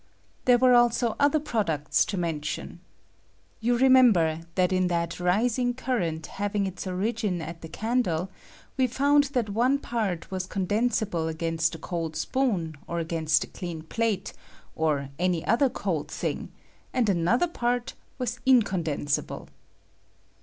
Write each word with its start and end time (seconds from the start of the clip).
There 0.45 0.57
were 0.57 0.73
also 0.73 1.15
other 1.19 1.39
products 1.39 2.05
to 2.05 2.17
mention. 2.17 2.79
You 3.59 3.77
remember 3.77 4.39
that 4.55 4.73
in 4.73 4.87
that 4.87 5.19
rising 5.19 5.75
current 5.75 6.25
having 6.25 6.65
its 6.65 6.87
origin 6.87 7.39
at 7.39 7.61
the 7.61 7.67
candle 7.67 8.31
we 8.77 8.87
found 8.87 9.25
that 9.35 9.51
one 9.51 9.77
part 9.77 10.21
condensable 10.49 11.27
against 11.29 11.75
a 11.75 11.77
cold 11.77 12.15
spoon, 12.15 12.77
or 12.87 12.97
against 12.97 13.43
J 13.43 13.49
PRODUCTS 13.49 13.59
FROM 13.59 13.67
THE 13.67 13.73
CANDLE. 13.73 14.11
65 14.11 14.15
a 14.15 14.15
clean 14.15 14.15
plate, 14.15 14.33
or 14.75 15.09
any 15.19 15.45
other 15.45 15.69
cold 15.69 16.09
thing, 16.09 16.51
and 16.91 17.07
an 17.07 17.27
other 17.27 17.47
part 17.47 17.93
was 18.17 18.39
incondensable. 18.43 19.49